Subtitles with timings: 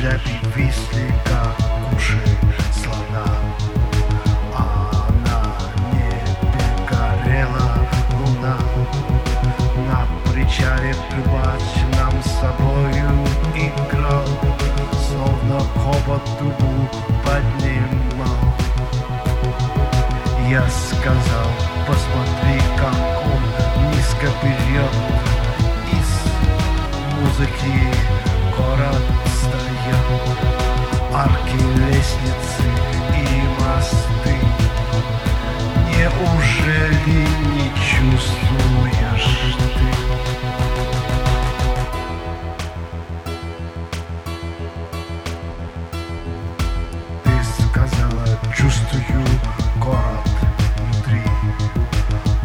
[0.00, 1.56] шляпе висли, как
[1.94, 2.18] уши
[2.72, 3.26] слона.
[4.56, 5.38] А на
[5.92, 6.22] небе
[6.88, 7.86] горела
[8.18, 8.56] луна.
[9.88, 11.64] На причале трубач
[11.98, 14.24] нам с собою играл,
[15.06, 16.88] Словно хобот трубу
[17.22, 18.54] поднимал.
[20.48, 21.50] Я сказал,
[21.86, 22.96] посмотри, как
[23.26, 24.94] он низко берет
[25.92, 26.10] Из
[27.20, 28.19] музыки
[31.56, 32.64] лестницы
[33.14, 33.18] и
[33.60, 34.36] мосты.
[35.88, 39.88] Неужели не чувствуешь ты?
[47.24, 47.34] Ты
[47.68, 48.26] сказала,
[48.56, 49.26] чувствую
[49.78, 50.28] город
[50.78, 51.22] внутри.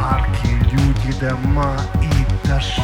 [0.00, 2.82] Арки, люди, дома и дожди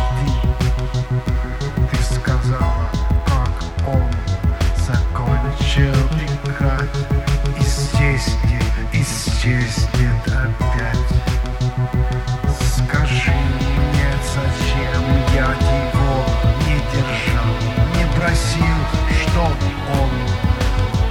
[18.59, 19.57] Не просил, чтоб
[20.01, 20.11] он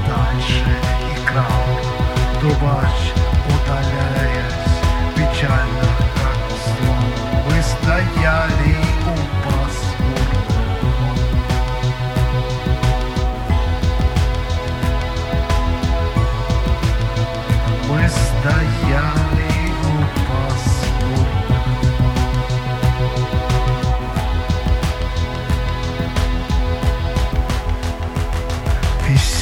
[0.07, 0.65] дальше
[1.15, 1.67] играл.
[2.39, 2.97] Трубач,
[3.47, 3.96] удаляясь,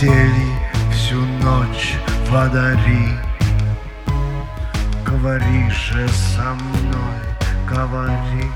[0.05, 0.45] висели
[0.91, 1.95] всю ночь
[2.29, 3.09] водори.
[5.03, 7.21] Говори же со мной,
[7.67, 8.51] говори,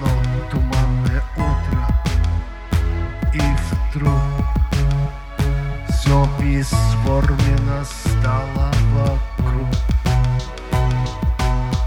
[0.00, 0.08] но
[0.50, 1.88] туманное утро
[3.34, 3.40] и
[3.70, 4.20] вдруг
[5.88, 9.74] все бесформенно стало вокруг.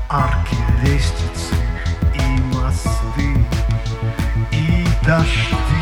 [0.10, 1.56] Арки, лестницы
[2.14, 3.46] и мосты
[4.52, 5.73] и дождь.